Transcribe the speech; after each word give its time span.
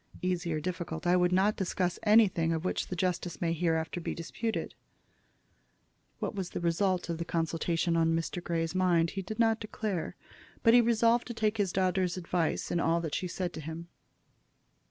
"Easy 0.23 0.51
or 0.51 0.59
difficult. 0.59 1.05
I 1.05 1.15
would 1.15 1.31
not 1.31 1.55
discuss 1.55 1.99
anything 2.01 2.51
of 2.53 2.65
which 2.65 2.87
the 2.87 2.95
justice 2.95 3.39
may 3.39 3.53
hereafter 3.53 4.01
be 4.01 4.15
disputed." 4.15 4.73
What 6.17 6.33
was 6.33 6.49
the 6.49 6.59
result 6.59 7.07
of 7.07 7.19
the 7.19 7.23
consultation 7.23 7.95
on 7.95 8.15
Mr. 8.15 8.43
Grey's 8.43 8.73
mind 8.73 9.11
he 9.11 9.21
did 9.21 9.37
not 9.37 9.59
declare, 9.59 10.15
but 10.63 10.73
he 10.73 10.81
resolved 10.81 11.27
to 11.27 11.35
take 11.35 11.57
his 11.57 11.71
daughter's 11.71 12.17
advice 12.17 12.71
in 12.71 12.79
all 12.79 12.99
that 13.01 13.13
she 13.13 13.27
said 13.27 13.53
to 13.53 13.61
him. 13.61 13.89